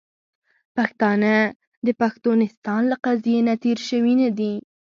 پښتانه 0.75 1.33
د 1.85 1.87
پښتونستان 2.01 2.81
له 2.91 2.95
قضیې 3.05 3.39
نه 3.47 3.53
تیر 3.63 3.77
شوي 3.89 4.13
نه 4.21 4.29
دي. 4.37 4.53